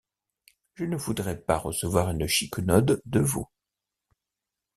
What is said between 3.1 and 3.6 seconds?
vous.